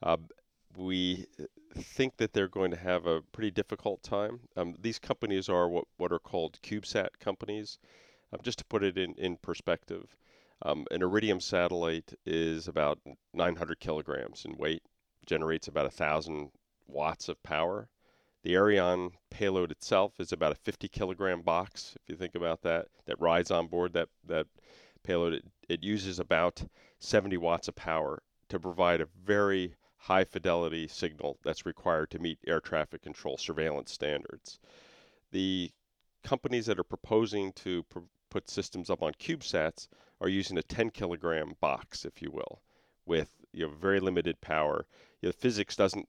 Uh, 0.03 0.17
we 0.77 1.27
think 1.75 2.17
that 2.17 2.33
they're 2.33 2.49
going 2.49 2.71
to 2.71 2.77
have 2.77 3.07
a 3.07 3.23
pretty 3.23 3.51
difficult 3.51 4.03
time. 4.03 4.41
Um, 4.57 4.75
these 4.81 4.99
companies 4.99 5.49
are 5.49 5.69
what, 5.69 5.85
what 5.97 6.13
are 6.13 6.19
called 6.19 6.59
CubeSat 6.63 7.19
companies. 7.21 7.79
Um, 8.33 8.41
just 8.43 8.59
to 8.59 8.65
put 8.65 8.83
it 8.83 8.99
in, 8.99 9.15
in 9.15 9.37
perspective, 9.37 10.17
um, 10.63 10.87
an 10.91 11.03
Iridium 11.03 11.41
satellite 11.41 12.15
is 12.25 12.67
about 12.67 12.99
900 13.33 13.79
kilograms 13.79 14.45
in 14.45 14.57
weight, 14.57 14.83
generates 15.27 15.69
about 15.69 15.87
a 15.87 15.91
thousand 15.91 16.51
watts 16.87 17.29
of 17.29 17.43
power. 17.43 17.89
The 18.43 18.55
Aireon 18.55 19.13
payload 19.31 19.71
itself 19.71 20.21
is 20.21 20.33
about 20.33 20.53
a 20.53 20.57
50 20.57 20.89
kilogram 20.89 21.43
box, 21.43 21.97
if 21.97 22.09
you 22.09 22.17
think 22.17 22.35
about 22.35 22.63
that, 22.63 22.87
that 23.07 23.21
rides 23.21 23.51
on 23.51 23.67
board 23.67 23.93
that, 23.95 24.09
that 24.25 24.47
payload. 25.03 25.35
It, 25.35 25.45
it 25.69 25.85
uses 25.85 26.19
about 26.19 26.63
70 27.01 27.37
watts 27.39 27.69
of 27.69 27.75
power 27.75 28.23
to 28.49 28.61
provide 28.61 29.01
a 29.01 29.09
very 29.25 29.75
high 29.97 30.25
fidelity 30.25 30.87
signal 30.87 31.39
that's 31.43 31.67
required 31.67 32.11
to 32.11 32.21
meet 32.21 32.39
air 32.47 32.61
traffic 32.61 33.03
control 33.03 33.37
surveillance 33.37 33.91
standards. 33.91 34.61
The 35.33 35.73
companies 36.23 36.67
that 36.67 36.79
are 36.79 36.85
proposing 36.85 37.53
to 37.55 37.83
pr- 37.85 38.01
put 38.31 38.49
systems 38.49 38.91
up 38.91 39.03
on 39.03 39.15
CubeSats 39.15 39.89
are 40.21 40.29
using 40.29 40.59
a 40.59 40.63
10 40.63 40.91
kilogram 40.91 41.55
box, 41.61 42.05
if 42.05 42.23
you 42.23 42.31
will, 42.31 42.63
with 43.05 43.35
you 43.53 43.67
know, 43.67 43.73
very 43.73 43.99
limited 44.01 44.41
power. 44.41 44.87
You 45.21 45.29
know, 45.29 45.33
physics 45.33 45.75
doesn't 45.75 46.09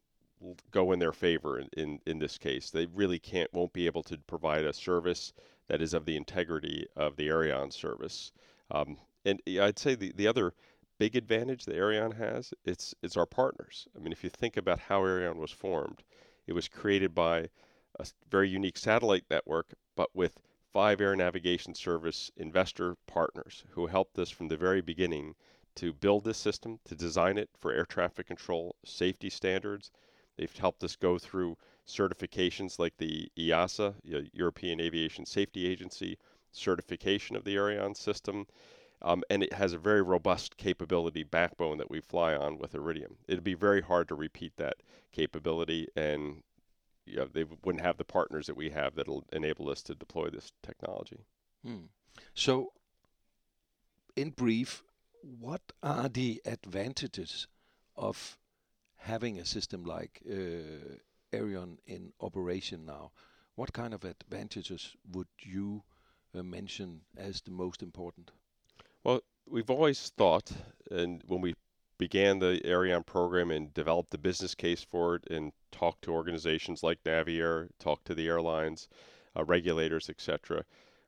go 0.71 0.91
in 0.91 0.99
their 0.99 1.13
favor 1.13 1.59
in, 1.59 1.69
in, 1.75 1.99
in 2.05 2.19
this 2.19 2.37
case. 2.37 2.69
They 2.69 2.85
really 2.85 3.19
can't 3.19 3.51
won't 3.53 3.73
be 3.73 3.85
able 3.85 4.03
to 4.03 4.17
provide 4.17 4.65
a 4.65 4.73
service 4.73 5.33
that 5.67 5.81
is 5.81 5.93
of 5.93 6.05
the 6.05 6.15
integrity 6.15 6.87
of 6.95 7.15
the 7.15 7.27
Aireon 7.27 7.73
service. 7.73 8.31
Um, 8.71 8.97
and 9.25 9.41
I'd 9.47 9.79
say 9.79 9.95
the, 9.95 10.13
the 10.15 10.27
other 10.27 10.53
big 10.99 11.15
advantage 11.15 11.65
that 11.65 11.75
Aireon 11.75 12.17
has 12.17 12.53
it's 12.65 12.95
it's 13.01 13.17
our 13.17 13.25
partners. 13.25 13.87
I 13.95 13.99
mean, 13.99 14.11
if 14.11 14.23
you 14.23 14.29
think 14.29 14.57
about 14.57 14.79
how 14.79 15.01
Aireon 15.01 15.37
was 15.37 15.51
formed, 15.51 16.03
it 16.45 16.53
was 16.53 16.67
created 16.67 17.13
by 17.13 17.49
a 17.99 18.05
very 18.29 18.49
unique 18.49 18.77
satellite 18.77 19.25
network, 19.29 19.73
but 19.95 20.09
with 20.15 20.39
five 20.71 21.01
air 21.01 21.15
navigation 21.15 21.73
service 21.73 22.29
investor 22.37 22.95
partners 23.07 23.63
who 23.71 23.87
helped 23.87 24.19
us 24.19 24.29
from 24.29 24.47
the 24.47 24.57
very 24.57 24.81
beginning 24.81 25.35
to 25.75 25.93
build 25.93 26.23
this 26.23 26.37
system, 26.37 26.79
to 26.85 26.95
design 26.95 27.37
it 27.37 27.49
for 27.59 27.71
air 27.71 27.85
traffic 27.85 28.27
control 28.27 28.75
safety 28.85 29.29
standards, 29.29 29.91
They've 30.37 30.55
helped 30.55 30.83
us 30.83 30.95
go 30.95 31.17
through 31.17 31.57
certifications 31.87 32.79
like 32.79 32.97
the 32.97 33.31
EASA, 33.37 33.95
European 34.33 34.79
Aviation 34.79 35.25
Safety 35.25 35.67
Agency, 35.67 36.17
certification 36.51 37.35
of 37.35 37.43
the 37.43 37.55
Aireon 37.55 37.95
system. 37.95 38.47
Um, 39.01 39.23
and 39.29 39.43
it 39.43 39.53
has 39.53 39.73
a 39.73 39.77
very 39.77 40.01
robust 40.01 40.57
capability 40.57 41.23
backbone 41.23 41.77
that 41.77 41.89
we 41.89 41.99
fly 41.99 42.35
on 42.35 42.57
with 42.57 42.73
Iridium. 42.73 43.17
It'd 43.27 43.43
be 43.43 43.53
very 43.53 43.81
hard 43.81 44.07
to 44.07 44.15
repeat 44.15 44.57
that 44.57 44.77
capability, 45.11 45.87
and 45.95 46.41
you 47.05 47.17
know, 47.17 47.27
they 47.31 47.45
wouldn't 47.63 47.83
have 47.83 47.97
the 47.97 48.03
partners 48.03 48.47
that 48.47 48.57
we 48.57 48.69
have 48.71 48.95
that'll 48.95 49.23
enable 49.31 49.69
us 49.69 49.81
to 49.83 49.95
deploy 49.95 50.29
this 50.29 50.51
technology. 50.63 51.19
Hmm. 51.63 51.85
So, 52.33 52.73
in 54.15 54.31
brief, 54.31 54.83
what 55.21 55.61
are 55.83 56.09
the 56.09 56.41
advantages 56.45 57.47
of 57.95 58.37
having 59.07 59.39
a 59.39 59.45
system 59.45 59.83
like 59.83 60.21
uh, 60.29 60.97
Aireon 61.33 61.77
in 61.85 62.11
operation 62.19 62.85
now, 62.85 63.11
what 63.55 63.73
kind 63.73 63.93
of 63.93 64.03
advantages 64.03 64.95
would 65.11 65.27
you 65.41 65.83
uh, 66.35 66.43
mention 66.43 67.01
as 67.15 67.41
the 67.41 67.51
most 67.51 67.81
important? 67.81 68.31
Well, 69.03 69.21
we've 69.49 69.69
always 69.69 70.09
thought, 70.17 70.51
and 70.91 71.23
when 71.25 71.41
we 71.41 71.55
began 71.97 72.39
the 72.39 72.61
Aireon 72.65 73.05
program 73.05 73.49
and 73.49 73.73
developed 73.73 74.11
the 74.11 74.17
business 74.17 74.53
case 74.53 74.83
for 74.83 75.15
it 75.15 75.23
and 75.31 75.51
talked 75.71 76.03
to 76.03 76.11
organizations 76.11 76.83
like 76.83 77.03
Naviair, 77.03 77.69
talked 77.79 78.05
to 78.05 78.15
the 78.15 78.27
airlines, 78.27 78.87
uh, 79.35 79.43
regulators, 79.43 80.09
etc., 80.09 80.63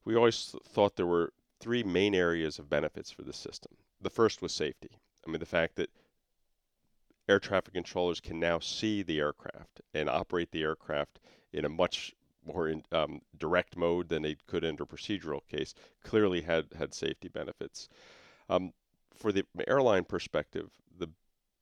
we 0.06 0.16
always 0.16 0.56
thought 0.68 0.96
there 0.96 1.06
were 1.06 1.34
three 1.60 1.84
main 1.84 2.16
areas 2.16 2.58
of 2.58 2.70
benefits 2.70 3.12
for 3.12 3.24
the 3.24 3.34
system. 3.34 3.74
The 4.02 4.10
first 4.10 4.42
was 4.42 4.54
safety. 4.54 4.92
I 5.28 5.30
mean, 5.30 5.40
the 5.40 5.46
fact 5.46 5.76
that 5.76 5.90
air 7.30 7.40
traffic 7.40 7.74
controllers 7.74 8.20
can 8.20 8.40
now 8.40 8.60
see 8.60 9.04
the 9.04 9.20
aircraft 9.20 9.82
and 9.94 10.10
operate 10.10 10.52
the 10.52 10.64
aircraft 10.64 11.20
in 11.54 11.64
a 11.64 11.70
much 11.70 12.14
more 12.46 12.68
in, 12.68 12.84
um, 12.92 13.22
direct 13.38 13.78
mode 13.78 14.10
than 14.10 14.24
they 14.24 14.36
could 14.48 14.66
under 14.66 14.86
procedural 14.86 15.46
case 15.48 15.76
clearly 16.04 16.42
had 16.42 16.66
had 16.78 16.94
safety 16.94 17.28
benefits. 17.28 17.88
Um, 18.50 18.74
for 19.16 19.32
the 19.32 19.46
airline 19.68 20.06
perspective, 20.06 20.72
the 20.98 21.10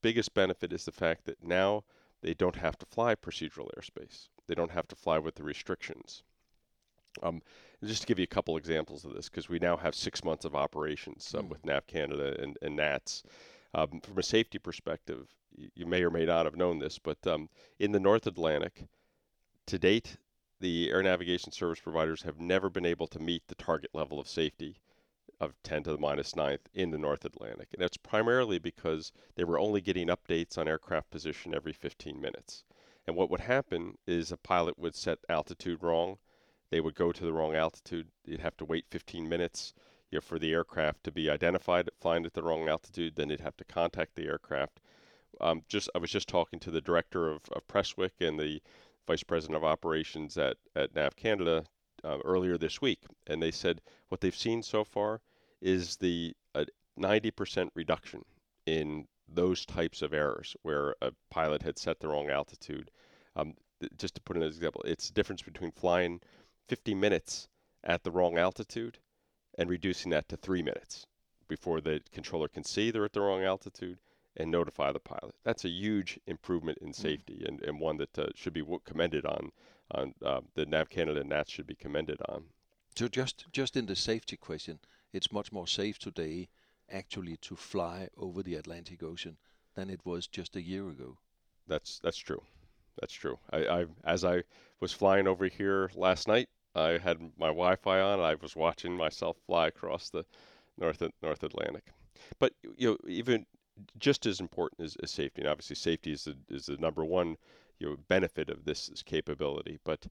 biggest 0.01 0.33
benefit 0.33 0.71
is 0.71 0.85
the 0.85 0.91
fact 0.91 1.25
that 1.25 1.43
now 1.43 1.83
they 2.21 2.33
don't 2.33 2.55
have 2.55 2.77
to 2.79 2.85
fly 2.85 3.15
procedural 3.15 3.69
airspace. 3.77 4.29
They 4.47 4.55
don't 4.55 4.71
have 4.71 4.87
to 4.87 4.95
fly 4.95 5.17
with 5.17 5.35
the 5.35 5.43
restrictions. 5.43 6.23
Um, 7.23 7.41
just 7.83 8.01
to 8.01 8.07
give 8.07 8.19
you 8.19 8.23
a 8.23 8.27
couple 8.27 8.57
examples 8.57 9.03
of 9.03 9.13
this, 9.13 9.27
because 9.27 9.49
we 9.49 9.59
now 9.59 9.75
have 9.75 9.95
six 9.95 10.23
months 10.23 10.45
of 10.45 10.55
operations 10.55 11.33
um, 11.35 11.45
mm. 11.45 11.49
with 11.49 11.65
NAV 11.65 11.87
Canada 11.87 12.35
and, 12.39 12.57
and 12.61 12.75
NATS. 12.75 13.23
Um, 13.77 14.01
from 14.01 14.17
a 14.17 14.23
safety 14.23 14.57
perspective, 14.57 15.27
you, 15.75 15.85
may 15.85 16.01
or 16.01 16.09
may 16.09 16.25
not 16.25 16.45
have 16.47 16.55
known 16.55 16.79
this, 16.79 16.97
but 16.97 17.27
um, 17.27 17.47
in 17.77 17.91
the 17.91 17.99
North 17.99 18.25
Atlantic, 18.25 18.87
to 19.67 19.77
date, 19.77 20.17
the 20.59 20.89
air 20.89 21.03
navigation 21.03 21.51
service 21.51 21.79
providers 21.79 22.23
have 22.23 22.39
never 22.39 22.71
been 22.71 22.87
able 22.87 23.05
to 23.05 23.19
meet 23.19 23.43
the 23.47 23.53
target 23.53 23.91
level 23.93 24.19
of 24.19 24.27
safety 24.27 24.77
of 25.39 25.53
10 25.61 25.83
to 25.83 25.91
the 25.91 25.99
minus 25.99 26.35
ninth 26.35 26.67
in 26.73 26.89
the 26.89 26.97
North 26.97 27.23
Atlantic. 27.23 27.67
And 27.71 27.79
that's 27.79 27.97
primarily 27.97 28.57
because 28.57 29.11
they 29.35 29.43
were 29.43 29.59
only 29.59 29.79
getting 29.79 30.07
updates 30.07 30.57
on 30.57 30.67
aircraft 30.67 31.11
position 31.11 31.53
every 31.53 31.73
15 31.73 32.19
minutes. 32.19 32.63
And 33.05 33.15
what 33.15 33.29
would 33.29 33.41
happen 33.41 33.99
is 34.07 34.31
a 34.31 34.37
pilot 34.37 34.79
would 34.79 34.95
set 34.95 35.19
altitude 35.29 35.83
wrong. 35.83 36.17
They 36.71 36.81
would 36.81 36.95
go 36.95 37.11
to 37.11 37.23
the 37.23 37.31
wrong 37.31 37.53
altitude. 37.53 38.07
You'd 38.25 38.39
have 38.39 38.57
to 38.57 38.65
wait 38.65 38.85
15 38.89 39.29
minutes 39.29 39.75
you 40.11 40.17
know, 40.17 40.21
for 40.21 40.39
the 40.39 40.53
aircraft 40.53 41.03
to 41.03 41.11
be 41.11 41.29
identified 41.29 41.89
flying 41.99 42.25
at 42.25 42.33
the 42.33 42.43
wrong 42.43 42.67
altitude. 42.67 43.15
Then 43.15 43.27
they'd 43.27 43.41
have 43.41 43.57
to 43.57 43.65
contact 43.65 44.15
the 44.15 44.25
aircraft. 44.27 44.79
Um, 45.41 45.63
just 45.67 45.89
I 45.93 45.99
was 45.99 46.11
just 46.11 46.29
talking 46.29 46.59
to 46.61 46.71
the 46.71 46.81
director 46.81 47.29
of, 47.29 47.41
of 47.51 47.67
Prestwick 47.67 48.21
and 48.21 48.39
the 48.39 48.61
vice 49.07 49.23
president 49.23 49.57
of 49.57 49.63
operations 49.63 50.37
at, 50.37 50.57
at 50.75 50.95
NAV 50.95 51.15
Canada 51.15 51.65
uh, 52.03 52.17
earlier 52.23 52.57
this 52.57 52.81
week, 52.81 53.03
and 53.27 53.41
they 53.41 53.51
said 53.51 53.81
what 54.09 54.21
they've 54.21 54.35
seen 54.35 54.63
so 54.63 54.83
far 54.83 55.21
is 55.61 55.97
the 55.97 56.33
uh, 56.55 56.65
90% 56.99 57.69
reduction 57.75 58.23
in 58.65 59.07
those 59.27 59.65
types 59.65 60.01
of 60.01 60.13
errors 60.13 60.55
where 60.63 60.95
a 61.01 61.11
pilot 61.29 61.61
had 61.61 61.77
set 61.77 61.99
the 61.99 62.07
wrong 62.07 62.29
altitude. 62.29 62.89
Um, 63.35 63.53
just 63.97 64.15
to 64.15 64.21
put 64.21 64.37
an 64.37 64.43
example, 64.43 64.81
it's 64.85 65.07
the 65.07 65.13
difference 65.13 65.41
between 65.41 65.71
flying 65.71 66.21
50 66.67 66.95
minutes 66.95 67.47
at 67.83 68.03
the 68.03 68.11
wrong 68.11 68.37
altitude 68.37 68.97
and 69.57 69.69
reducing 69.69 70.11
that 70.11 70.29
to 70.29 70.37
three 70.37 70.61
minutes 70.61 71.07
before 71.47 71.81
the 71.81 72.01
controller 72.11 72.47
can 72.47 72.63
see 72.63 72.91
they're 72.91 73.05
at 73.05 73.13
the 73.13 73.21
wrong 73.21 73.43
altitude 73.43 73.97
and 74.35 74.51
notify 74.51 74.91
the 74.91 74.99
pilot. 74.99 75.33
That's 75.43 75.65
a 75.65 75.69
huge 75.69 76.19
improvement 76.27 76.77
in 76.81 76.89
mm. 76.89 76.95
safety 76.95 77.41
mm. 77.41 77.47
and, 77.47 77.61
and 77.63 77.79
one 77.79 77.97
that 77.97 78.17
uh, 78.19 78.27
should 78.35 78.53
be 78.53 78.63
commended 78.85 79.25
on. 79.25 79.51
On 79.91 80.13
uh, 80.23 80.41
the 80.53 80.65
Nav 80.65 80.89
Canada 80.89 81.21
and 81.21 81.29
NATS 81.29 81.49
should 81.49 81.65
be 81.65 81.73
commended 81.73 82.19
on. 82.27 82.43
So 82.97 83.07
just 83.07 83.45
just 83.53 83.77
in 83.77 83.85
the 83.85 83.95
safety 83.95 84.35
question, 84.35 84.79
it's 85.13 85.31
much 85.31 85.51
more 85.53 85.67
safe 85.67 85.97
today 85.97 86.49
actually 86.91 87.37
to 87.37 87.55
fly 87.55 88.09
over 88.17 88.43
the 88.43 88.55
Atlantic 88.55 89.01
Ocean 89.01 89.37
than 89.75 89.89
it 89.89 90.01
was 90.03 90.27
just 90.27 90.57
a 90.57 90.61
year 90.61 90.89
ago. 90.89 91.17
That's 91.67 91.99
that's 91.99 92.17
true. 92.17 92.41
That's 92.99 93.13
true. 93.13 93.39
I, 93.51 93.59
I 93.65 93.85
as 94.03 94.25
I 94.25 94.43
was 94.81 94.91
flying 94.91 95.27
over 95.27 95.45
here 95.45 95.89
last 95.95 96.27
night, 96.27 96.49
I 96.77 96.97
had 96.97 97.19
my 97.37 97.47
Wi-Fi 97.47 97.99
on. 97.99 98.19
I 98.19 98.35
was 98.35 98.55
watching 98.55 98.95
myself 98.95 99.37
fly 99.45 99.67
across 99.67 100.09
the 100.09 100.25
North 100.77 101.01
North 101.21 101.43
Atlantic. 101.43 101.85
But 102.39 102.53
you 102.77 102.91
know, 102.91 102.97
even 103.07 103.45
just 103.99 104.25
as 104.25 104.39
important 104.39 104.81
as, 104.81 104.95
as 105.03 105.11
safety, 105.11 105.41
and 105.41 105.49
obviously 105.49 105.75
safety 105.75 106.11
is 106.11 106.23
the, 106.25 106.35
is 106.49 106.65
the 106.65 106.77
number 106.77 107.05
one 107.05 107.37
you 107.79 107.89
know, 107.89 107.97
benefit 108.07 108.49
of 108.49 108.65
this, 108.65 108.87
this 108.87 109.03
capability, 109.03 109.77
but 109.83 110.07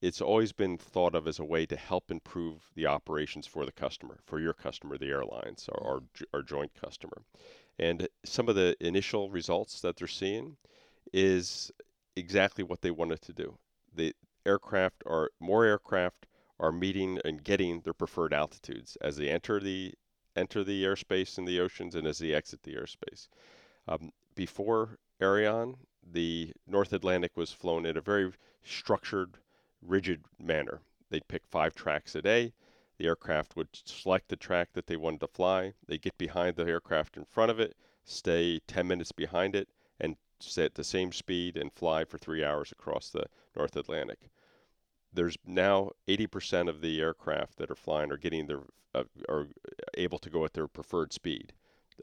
it's 0.00 0.20
always 0.20 0.52
been 0.52 0.78
thought 0.78 1.14
of 1.14 1.26
as 1.26 1.38
a 1.38 1.44
way 1.44 1.66
to 1.66 1.76
help 1.76 2.10
improve 2.10 2.70
the 2.74 2.86
operations 2.86 3.46
for 3.46 3.64
the 3.64 3.72
customer, 3.72 4.18
for 4.24 4.40
your 4.40 4.52
customer, 4.52 4.96
the 4.96 5.08
airlines, 5.08 5.68
or 5.72 5.86
our, 5.86 6.00
our 6.34 6.42
joint 6.42 6.72
customer. 6.80 7.22
And 7.78 8.08
some 8.24 8.48
of 8.48 8.54
the 8.54 8.76
initial 8.80 9.30
results 9.30 9.80
that 9.80 9.96
they're 9.96 10.08
seeing 10.08 10.56
is 11.12 11.70
exactly 12.16 12.64
what 12.64 12.82
they 12.82 12.90
wanted 12.90 13.22
to 13.22 13.32
do. 13.32 13.56
The 13.94 14.14
aircraft 14.48 15.02
are 15.06 15.30
more 15.38 15.66
aircraft 15.66 16.26
are 16.58 16.72
meeting 16.72 17.20
and 17.24 17.44
getting 17.44 17.80
their 17.82 17.92
preferred 17.92 18.32
altitudes 18.32 18.96
as 19.00 19.16
they 19.16 19.28
enter 19.28 19.60
the 19.60 19.94
enter 20.34 20.64
the 20.64 20.84
airspace 20.84 21.36
in 21.38 21.44
the 21.44 21.60
oceans 21.60 21.94
and 21.94 22.06
as 22.06 22.18
they 22.18 22.32
exit 22.32 22.62
the 22.62 22.74
airspace. 22.74 23.28
Um, 23.86 24.12
before 24.34 24.98
Aireon, 25.20 25.74
the 26.02 26.52
North 26.66 26.92
Atlantic 26.92 27.36
was 27.36 27.52
flown 27.52 27.84
in 27.84 27.96
a 27.96 28.00
very 28.00 28.32
structured, 28.64 29.38
rigid 29.82 30.24
manner. 30.38 30.80
They'd 31.10 31.28
pick 31.28 31.42
five 31.46 31.74
tracks 31.74 32.14
a 32.14 32.22
day. 32.22 32.52
The 32.98 33.06
aircraft 33.06 33.56
would 33.56 33.68
select 33.72 34.28
the 34.28 34.36
track 34.36 34.72
that 34.72 34.86
they 34.86 34.96
wanted 34.96 35.20
to 35.20 35.28
fly. 35.28 35.74
They'd 35.86 36.02
get 36.02 36.18
behind 36.18 36.56
the 36.56 36.66
aircraft 36.66 37.16
in 37.16 37.24
front 37.24 37.50
of 37.50 37.60
it, 37.60 37.76
stay 38.04 38.60
10 38.66 38.86
minutes 38.86 39.12
behind 39.12 39.54
it, 39.54 39.68
and 40.00 40.16
at 40.56 40.74
the 40.74 40.84
same 40.84 41.12
speed 41.12 41.56
and 41.56 41.72
fly 41.72 42.04
for 42.04 42.16
three 42.16 42.44
hours 42.44 42.70
across 42.72 43.10
the 43.10 43.26
North 43.56 43.76
Atlantic 43.76 44.30
there's 45.12 45.36
now 45.46 45.90
80% 46.06 46.68
of 46.68 46.80
the 46.80 47.00
aircraft 47.00 47.58
that 47.58 47.70
are 47.70 47.76
flying 47.76 48.12
are 48.12 48.16
getting 48.16 48.46
their 48.46 48.60
uh, 48.94 49.04
are 49.28 49.48
able 49.94 50.18
to 50.18 50.30
go 50.30 50.44
at 50.44 50.54
their 50.54 50.66
preferred 50.66 51.12
speed. 51.12 51.52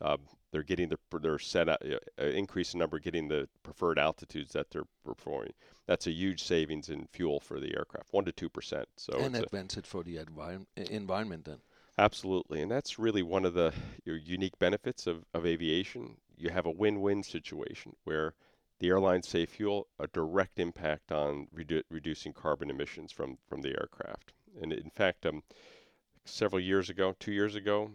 Um, 0.02 0.20
they're 0.52 0.64
getting 0.64 0.90
their 0.90 1.20
their 1.20 1.40
set 1.40 1.68
uh, 1.68 1.78
increase 2.18 2.74
in 2.74 2.80
number 2.80 3.00
getting 3.00 3.28
the 3.28 3.48
preferred 3.64 3.98
altitudes 4.00 4.54
that 4.54 4.72
they're 4.72 4.88
performing. 5.04 5.54
That's 5.88 6.08
a 6.08 6.12
huge 6.12 6.44
savings 6.44 6.90
in 6.90 7.08
fuel 7.12 7.40
for 7.40 7.60
the 7.60 7.76
aircraft, 7.76 8.10
one 8.12 8.26
to 8.26 8.32
two 8.32 8.50
percent. 8.50 8.88
So 8.98 9.18
and 9.18 9.36
advantage 9.36 9.86
for 9.86 10.04
the 10.04 10.18
envi- 10.18 10.66
environment 10.90 11.46
then. 11.46 11.58
Absolutely, 11.98 12.62
and 12.62 12.70
that's 12.70 13.00
really 13.00 13.24
one 13.24 13.46
of 13.46 13.54
the 13.54 13.74
your 14.04 14.18
unique 14.18 14.60
benefits 14.60 15.08
of, 15.08 15.26
of 15.34 15.46
aviation. 15.46 16.18
You 16.38 16.50
have 16.50 16.66
a 16.66 16.72
win-win 16.72 17.24
situation 17.24 17.96
where 18.04 18.34
the 18.80 18.90
airlines 18.90 19.28
save 19.28 19.50
fuel, 19.50 19.88
a 20.00 20.08
direct 20.08 20.60
impact 20.60 21.12
on 21.12 21.48
redu- 21.56 21.84
reducing 21.90 22.34
carbon 22.34 22.70
emissions 22.70 23.12
from, 23.12 23.38
from 23.48 23.62
the 23.62 23.70
aircraft. 23.70 24.34
And 24.62 24.74
in 24.74 24.90
fact, 24.90 25.26
um, 25.26 25.44
several 26.26 26.60
years 26.60 26.90
ago, 26.90 27.16
two 27.20 27.32
years 27.32 27.56
ago, 27.56 27.92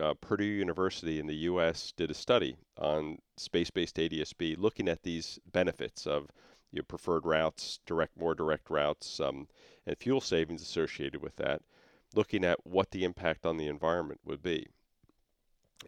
uh, 0.00 0.14
Purdue 0.20 0.44
University 0.44 1.20
in 1.20 1.26
the 1.26 1.36
U.S. 1.36 1.92
did 1.96 2.10
a 2.10 2.14
study 2.14 2.56
on 2.78 3.18
space-based 3.36 3.96
ADSB, 3.96 4.56
looking 4.58 4.88
at 4.88 5.02
these 5.02 5.38
benefits 5.52 6.06
of 6.06 6.28
your 6.72 6.84
preferred 6.84 7.24
routes, 7.24 7.78
direct, 7.86 8.18
more 8.18 8.34
direct 8.34 8.70
routes, 8.70 9.20
um, 9.20 9.46
and 9.86 9.96
fuel 9.98 10.20
savings 10.20 10.62
associated 10.62 11.22
with 11.22 11.36
that, 11.36 11.62
looking 12.14 12.44
at 12.44 12.66
what 12.66 12.90
the 12.90 13.04
impact 13.04 13.46
on 13.46 13.56
the 13.56 13.68
environment 13.68 14.20
would 14.24 14.42
be. 14.42 14.66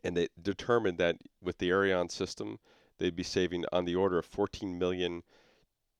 And 0.05 0.17
they 0.17 0.29
determined 0.41 0.99
that 0.99 1.17
with 1.43 1.59
the 1.59 1.71
Aireon 1.71 2.11
system, 2.11 2.59
they'd 2.99 3.17
be 3.17 3.23
saving 3.23 3.65
on 3.73 3.85
the 3.85 3.95
order 3.95 4.19
of 4.19 4.27
14 4.27 4.79
million 4.79 5.23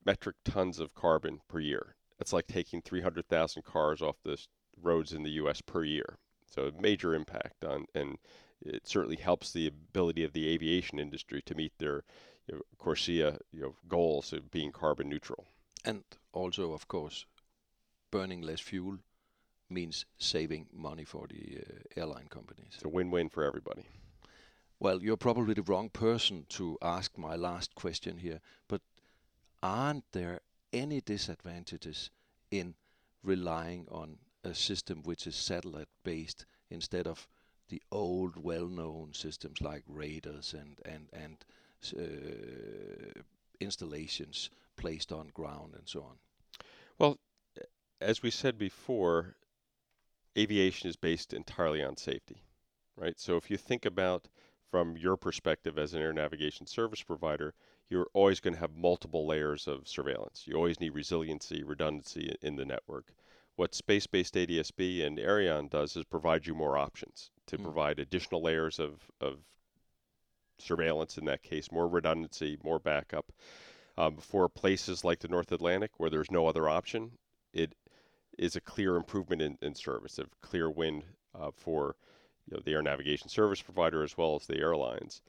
metric 0.05 0.37
tons 0.45 0.79
of 0.79 0.95
carbon 0.95 1.41
per 1.49 1.59
year. 1.59 1.97
That's 2.19 2.33
like 2.33 2.47
taking 2.47 2.81
300,000 2.81 3.63
cars 3.65 4.01
off 4.01 4.17
the 4.23 4.39
roads 4.81 5.13
in 5.13 5.23
the 5.23 5.31
U.S. 5.33 5.61
per 5.61 5.85
year. 5.85 6.19
So 6.51 6.63
a 6.67 6.81
major 6.81 7.15
impact 7.15 7.65
on, 7.65 7.87
and 7.95 8.19
it 8.65 8.87
certainly 8.87 9.17
helps 9.17 9.53
the 9.53 9.67
ability 9.67 10.25
of 10.25 10.33
the 10.33 10.49
aviation 10.49 10.99
industry 10.99 11.43
to 11.43 11.55
meet 11.55 11.73
their 11.79 12.05
you 12.47 12.55
know, 12.55 12.61
CORSIA 12.79 13.39
you 13.53 13.61
know, 13.61 13.75
goals 13.89 14.33
of 14.33 14.51
being 14.51 14.73
carbon 14.73 15.09
neutral. 15.09 15.47
And 15.85 16.05
also, 16.33 16.73
of 16.73 16.89
course, 16.89 17.27
burning 18.11 18.43
less 18.43 18.61
fuel 18.61 18.99
means 19.69 20.07
saving 20.19 20.69
money 20.73 21.05
for 21.05 21.27
the 21.27 21.59
uh, 21.59 22.01
airline 22.01 22.29
companies. 22.29 22.73
It's 22.75 22.85
a 22.85 22.89
win-win 22.89 23.29
for 23.29 23.45
everybody. 23.45 23.87
Well, 24.79 25.03
you're 25.03 25.17
probably 25.17 25.55
the 25.55 25.63
wrong 25.63 25.89
person 25.89 26.45
to 26.51 26.77
ask 26.83 27.17
my 27.17 27.35
last 27.35 27.75
question 27.75 28.19
here, 28.19 28.41
but 28.69 28.83
aren't 29.63 30.05
there 30.13 30.41
any 30.73 31.01
disadvantages 31.01 32.11
in 32.51 32.75
relying 33.23 33.87
on 33.91 34.19
a 34.45 34.55
system 34.55 35.03
which 35.03 35.27
is 35.27 35.35
satellite 35.35 35.89
based 36.05 36.45
instead 36.71 37.07
of 37.07 37.27
the 37.69 37.83
old 37.91 38.37
well-known 38.37 39.13
systems 39.13 39.61
like 39.61 39.83
radars 39.89 40.55
and 40.55 40.79
and 40.85 41.09
and 41.13 41.45
uh, 41.99 43.21
installations 43.61 44.51
placed 44.77 45.11
on 45.13 45.29
ground 45.35 45.75
and 45.75 45.89
so 45.89 46.03
on? 46.03 46.17
Well, 46.99 47.19
as 48.01 48.23
we 48.23 48.31
said 48.31 48.59
before, 48.59 49.37
aviation 50.39 50.89
is 50.89 50.97
based 50.97 51.33
entirely 51.33 51.83
on 51.83 51.97
safety, 51.97 52.43
right? 52.97 53.19
So 53.19 53.37
if 53.37 53.51
you 53.51 53.57
think 53.57 53.85
about 53.85 54.29
from 54.71 54.97
your 54.97 55.17
perspective 55.17 55.79
as 55.79 55.95
an 55.95 56.03
air 56.03 56.13
navigation 56.13 56.67
service 56.67 57.03
provider, 57.03 57.55
you're 57.89 58.09
always 58.15 58.41
going 58.41 58.55
to 58.55 58.61
have 58.61 58.75
multiple 58.75 59.27
layers 59.27 59.69
of 59.69 59.87
surveillance. 59.87 60.45
You 60.47 60.57
always 60.57 60.81
need 60.81 60.95
resiliency, 60.95 61.63
redundancy 61.63 62.35
in 62.43 62.57
the 62.57 62.65
network. 62.65 63.13
What 63.55 63.75
space 63.75 64.07
based 64.07 64.35
ADSB 64.35 65.07
and 65.07 65.19
Aireon 65.19 65.71
does 65.71 65.97
is 65.97 66.05
provide 66.05 66.47
you 66.47 66.55
more 66.55 66.77
options 66.77 67.31
to 67.47 67.57
mm. 67.57 67.63
provide 67.63 67.99
additional 67.99 68.43
layers 68.43 68.79
of, 68.79 69.01
of 69.21 69.39
surveillance 70.59 71.17
in 71.17 71.25
that 71.27 71.43
case, 71.43 71.73
more 71.73 71.89
redundancy, 71.89 72.59
more 72.63 72.79
backup. 72.79 73.33
Um, 73.99 74.19
for 74.19 74.47
places 74.49 75.05
like 75.05 75.21
the 75.21 75.29
North 75.29 75.53
Atlantic 75.53 75.93
where 75.97 76.11
there's 76.11 76.31
no 76.31 76.47
other 76.47 76.69
option, 76.69 77.13
it 77.55 77.75
is 78.37 78.57
a 78.57 78.61
clear 78.61 78.97
improvement 78.97 79.41
in, 79.41 79.57
in 79.63 79.75
service, 79.75 80.19
a 80.19 80.27
clear 80.43 80.69
win 80.69 81.03
uh, 81.35 81.51
for 81.57 81.97
you 82.47 82.57
know, 82.57 82.63
the 82.65 82.73
air 82.73 82.83
navigation 82.83 83.29
service 83.29 83.63
provider 83.63 84.03
as 84.03 84.17
well 84.17 84.35
as 84.37 84.47
the 84.47 84.59
airlines. 84.59 85.23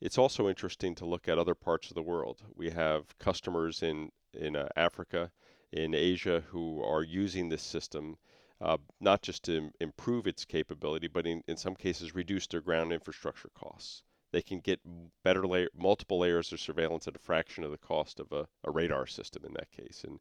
It's 0.00 0.18
also 0.18 0.48
interesting 0.48 0.94
to 0.96 1.06
look 1.06 1.28
at 1.28 1.38
other 1.38 1.54
parts 1.54 1.88
of 1.88 1.94
the 1.94 2.02
world. 2.02 2.42
We 2.56 2.70
have 2.70 3.16
customers 3.18 3.82
in 3.82 4.10
in 4.34 4.56
uh, 4.56 4.68
Africa, 4.76 5.30
in 5.72 5.94
Asia, 5.94 6.42
who 6.48 6.82
are 6.82 7.02
using 7.02 7.48
this 7.48 7.62
system 7.62 8.16
uh, 8.62 8.78
not 9.00 9.22
just 9.22 9.42
to 9.42 9.70
improve 9.80 10.26
its 10.26 10.44
capability, 10.44 11.08
but 11.08 11.26
in, 11.26 11.42
in 11.48 11.56
some 11.56 11.74
cases 11.74 12.14
reduce 12.14 12.46
their 12.46 12.60
ground 12.60 12.92
infrastructure 12.92 13.50
costs. 13.54 14.02
They 14.30 14.40
can 14.40 14.60
get 14.60 14.80
better 15.24 15.46
layer, 15.46 15.68
multiple 15.76 16.20
layers 16.20 16.52
of 16.52 16.60
surveillance 16.60 17.06
at 17.08 17.16
a 17.16 17.18
fraction 17.18 17.64
of 17.64 17.70
the 17.70 17.78
cost 17.78 18.20
of 18.20 18.32
a, 18.32 18.46
a 18.64 18.70
radar 18.70 19.06
system 19.06 19.44
in 19.44 19.52
that 19.54 19.70
case. 19.72 20.04
And 20.06 20.20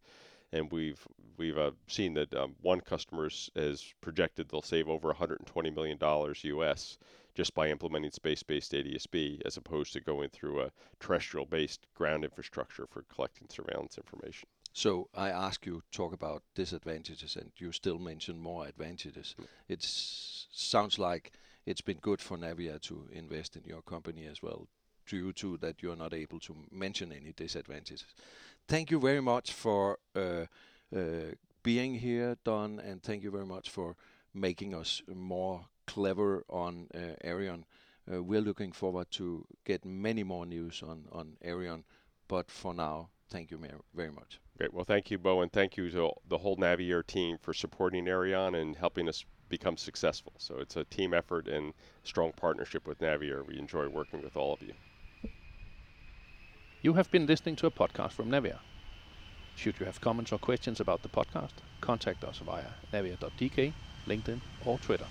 and 0.53 0.71
we've 0.71 1.05
we've 1.37 1.57
uh, 1.57 1.71
seen 1.87 2.13
that 2.13 2.33
um, 2.33 2.55
one 2.61 2.81
customer 2.81 3.29
has 3.55 3.93
projected 4.01 4.49
they'll 4.49 4.61
save 4.61 4.89
over 4.89 5.07
120 5.09 5.69
million 5.71 5.97
dollars 5.97 6.43
U.S. 6.43 6.97
just 7.33 7.53
by 7.53 7.69
implementing 7.69 8.11
space-based 8.11 8.73
ADSB 8.73 9.41
as 9.45 9.57
opposed 9.57 9.93
to 9.93 10.01
going 10.01 10.29
through 10.29 10.61
a 10.61 10.71
terrestrial-based 10.99 11.87
ground 11.95 12.23
infrastructure 12.23 12.85
for 12.87 13.03
collecting 13.13 13.47
surveillance 13.49 13.97
information. 13.97 14.47
So 14.73 15.09
I 15.15 15.29
ask 15.29 15.65
you 15.65 15.83
talk 15.91 16.13
about 16.13 16.43
disadvantages, 16.55 17.35
and 17.35 17.51
you 17.57 17.71
still 17.71 17.99
mention 17.99 18.37
more 18.37 18.67
advantages. 18.67 19.35
Mm. 19.39 19.45
It 19.67 19.83
sounds 19.83 20.97
like 20.97 21.33
it's 21.65 21.81
been 21.81 21.97
good 21.97 22.21
for 22.21 22.37
Naviair 22.37 22.81
to 22.83 23.07
invest 23.11 23.57
in 23.57 23.63
your 23.65 23.81
company 23.81 24.27
as 24.27 24.41
well, 24.41 24.67
due 25.05 25.33
to 25.33 25.57
that 25.57 25.81
you're 25.83 25.97
not 25.97 26.13
able 26.13 26.39
to 26.39 26.55
mention 26.71 27.11
any 27.11 27.33
disadvantages 27.33 28.05
thank 28.67 28.91
you 28.91 28.99
very 28.99 29.21
much 29.21 29.53
for 29.53 29.99
uh, 30.15 30.45
uh, 30.95 31.33
being 31.63 31.95
here, 31.95 32.37
Don, 32.43 32.79
and 32.79 33.01
thank 33.01 33.23
you 33.23 33.31
very 33.31 33.45
much 33.45 33.69
for 33.69 33.95
making 34.33 34.73
us 34.73 35.01
more 35.13 35.65
clever 35.87 36.43
on 36.49 36.87
uh, 36.95 37.15
Aireon. 37.25 37.63
Uh, 38.11 38.23
we're 38.23 38.41
looking 38.41 38.71
forward 38.71 39.11
to 39.11 39.45
get 39.65 39.85
many 39.85 40.23
more 40.23 40.45
news 40.45 40.81
on, 40.81 41.05
on 41.11 41.37
Aireon, 41.45 41.83
but 42.27 42.49
for 42.49 42.73
now, 42.73 43.09
thank 43.29 43.51
you 43.51 43.59
very 43.93 44.11
much. 44.11 44.39
Great. 44.57 44.73
Well, 44.73 44.85
thank 44.85 45.11
you, 45.11 45.17
Bo, 45.17 45.41
and 45.41 45.51
thank 45.51 45.77
you 45.77 45.89
to 45.89 46.11
the 46.27 46.37
whole 46.37 46.57
Naviair 46.57 47.05
team 47.05 47.37
for 47.39 47.53
supporting 47.53 48.05
Aireon 48.05 48.59
and 48.59 48.75
helping 48.75 49.07
us 49.07 49.25
become 49.49 49.77
successful. 49.77 50.33
So 50.37 50.55
it's 50.59 50.75
a 50.77 50.83
team 50.85 51.13
effort 51.13 51.47
and 51.47 51.73
strong 52.03 52.31
partnership 52.31 52.87
with 52.87 52.99
Naviair. 52.99 53.45
We 53.45 53.59
enjoy 53.59 53.87
working 53.87 54.21
with 54.21 54.35
all 54.35 54.53
of 54.53 54.61
you. 54.61 54.73
You 56.83 56.93
have 56.95 57.11
been 57.11 57.27
listening 57.27 57.55
to 57.57 57.67
a 57.67 57.71
podcast 57.71 58.13
from 58.13 58.29
Naviair. 58.31 58.61
Should 59.53 59.79
you 59.79 59.85
have 59.85 60.01
comments 60.01 60.31
or 60.31 60.39
questions 60.39 60.79
about 60.79 61.03
the 61.03 61.09
podcast, 61.09 61.59
contact 61.79 62.23
us 62.23 62.39
via 62.39 62.71
naviair.dk, 62.91 63.75
LinkedIn, 64.07 64.41
or 64.57 64.79
Twitter. 64.79 65.09